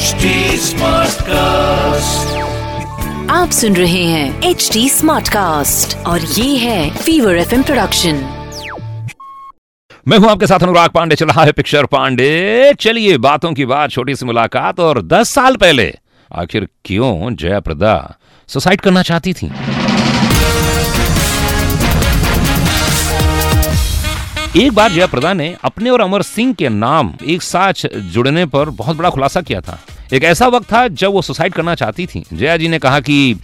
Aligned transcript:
HD 0.00 0.28
Smartcast. 0.56 2.28
आप 3.30 3.50
सुन 3.50 3.76
रहे 3.76 4.04
हैं 4.04 4.42
एच 4.42 4.68
डी 4.72 4.88
स्मार्ट 4.88 5.28
कास्ट 5.28 5.96
और 6.06 6.20
ये 6.20 6.56
है 6.56 6.90
फीवर 6.96 7.36
एफ़ 7.36 7.54
प्रोडक्शन 7.62 8.14
मैं 10.08 10.18
हूँ 10.18 10.30
आपके 10.30 10.46
साथ 10.46 10.62
अनुराग 10.62 10.90
पांडे 10.90 11.16
चल 11.16 11.26
रहा 11.26 11.44
है 11.44 11.52
पिक्चर 11.52 11.86
पांडे। 11.86 12.74
चलिए 12.80 13.18
बातों 13.18 13.52
की 13.54 13.64
बात 13.64 13.90
छोटी 13.90 14.14
सी 14.16 14.26
मुलाकात 14.26 14.80
और 14.80 15.02
दस 15.02 15.28
साल 15.28 15.56
पहले 15.56 15.94
आखिर 16.30 16.68
क्यों 16.84 17.34
जयाप्रदा 17.34 17.94
सुसाइड 18.48 18.80
करना 18.80 19.02
चाहती 19.02 19.32
थी? 19.32 19.52
एक 24.56 24.72
बार 24.72 24.90
जयाप्रदा 24.92 25.32
ने 25.32 25.54
अपने 25.64 25.90
और 25.90 26.00
अमर 26.00 26.22
सिंह 26.22 26.54
के 26.54 26.68
नाम 26.68 27.14
एक 27.26 27.42
साथ 27.42 27.86
जुड़ने 28.12 28.46
पर 28.46 28.70
बहुत 28.70 28.96
बड़ा 28.96 29.10
खुलासा 29.10 29.40
किया 29.40 29.60
था। 29.60 29.78
एक 30.12 30.24
ऐसा 30.24 30.46
वक्त 30.48 30.72
था 30.72 30.86
जब 30.90 31.12
वो 31.12 31.22
सुसाइड 31.22 31.52
करना 31.54 31.74
चाहती 31.74 32.06
थी। 32.06 32.22
जया 32.32 32.56
जी 32.56 32.68
ने 32.68 32.78
कहा 32.78 33.00
कि 33.00 33.36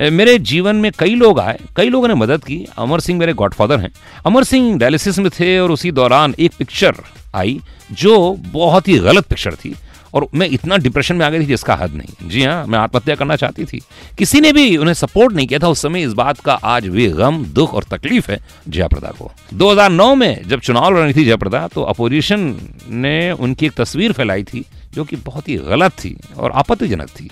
मेरे 0.00 0.38
जीवन 0.40 0.76
में 0.76 0.90
कई 0.98 1.14
लोग 1.14 1.40
आए, 1.40 1.58
कई 1.76 1.88
लोगों 1.88 2.08
ने 2.08 2.14
मदद 2.14 2.44
की। 2.44 2.64
अमर 2.78 3.00
सिंह 3.00 3.18
मेरे 3.18 3.32
गॉडफादर 3.32 3.80
हैं। 3.80 3.92
अमर 4.26 4.44
सिंह 4.44 4.76
डायलिसिस 4.78 5.18
में 5.18 5.30
थे 5.30 5.58
और 5.58 5.70
उसी 5.70 5.90
दौरान 5.92 6.34
एक 6.38 6.52
पिक्चर 6.58 6.94
आई, 7.34 7.60
जो 7.92 8.36
बहुत 8.38 8.88
ही 8.88 8.98
गलत 8.98 9.26
पिक्चर 9.26 9.54
थी। 9.54 9.74
और 10.14 10.26
मैं 10.34 10.48
इतना 10.48 10.76
डिप्रेशन 10.76 11.16
में 11.16 11.24
आ 11.26 11.30
गई 11.30 11.40
थी 11.40 11.44
जिसका 11.44 11.74
हद 11.74 11.94
नहीं। 11.94 12.28
जी 12.28 12.42
हाँ 12.42 12.66
मैं 12.66 12.78
आत्महत्या 12.78 13.14
करना 13.14 13.36
चाहती 13.36 13.64
थी। 13.64 13.80
किसी 14.18 14.40
ने 14.40 14.52
भी 14.52 14.76
उन्हें 14.76 14.94
सपोर्ट 14.94 15.32
नहीं 15.32 15.46
किया 15.46 15.58
था, 15.58 15.68
उस 15.68 15.82
समय 15.82 16.02
इस 16.02 16.12
बात 16.12 16.40
का 16.40 16.54
आज 16.54 16.86
भी 16.86 17.08
गम, 17.08 17.44
दुख 17.44 17.74
और 17.74 17.84
तकलीफ़ 17.84 18.30
है 18.30 18.40
जयाप्रदा 18.68 19.08
को। 19.08 19.30
2009 19.54 20.14
में 20.14 20.48
जब 20.48 20.60
चुनाव 20.60 20.96
लड़ 20.96 21.02
रही 21.04 21.14
थी 21.14 21.24
जयाप्रदा 21.24 21.66
तो 21.68 21.82
अपोजिशन 21.82 22.56
ने 22.90 23.32
उनकी 23.32 23.66
एक 23.66 23.72
तस्वीर 23.72 24.12
फैलाई 24.12 24.44
थी, 24.44 24.64
जो 24.94 25.04
कि 25.04 25.16
बहुत 25.16 25.48
ही 25.48 25.56
गलत 25.56 25.92
थी 25.92 26.16
और 26.36 26.52
आपत्तिजनक 26.52 27.08
थी। 27.10 27.30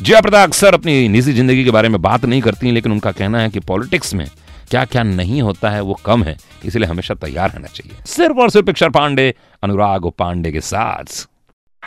जयाप्रदा 0.00 0.42
अक्सर 0.42 0.74
अपनी 0.74 1.08
निजी 1.08 1.32
ज़िंदगी 1.32 1.64
के 1.64 1.70
बारे 1.70 1.88
में 1.88 2.02
बात 2.02 2.24
नहीं 2.24 2.40
करती, 2.40 2.70
लेकिन 2.70 2.92
उनका 2.92 3.12
कहना 3.12 3.40
है 3.40 3.48
कि 3.48 3.60
पॉलिटिक्स 3.60 4.14
में 4.14 4.28
क्या 4.70 4.84
क्या 4.84 5.02
नहीं 5.02 5.42
होता 5.42 5.70
है, 5.70 5.80
वो 5.80 5.94
कम 5.94 6.22
है, 6.22 6.36
इसलिए 6.64 6.86
हमेशा 6.86 7.14
तैयार 7.14 7.50
रहना 7.50 7.66
चाहिए। 7.66 7.96
सिर्फ़ 8.06 8.38
और 8.38 8.50
सिर्फ़ 8.50 8.66
पिक्चर 8.66 8.88
पांडे, 8.88 9.34
अनुराग 9.62 10.10
पांडे 10.18 10.52
के 10.52 10.60
साथ। 10.60 11.28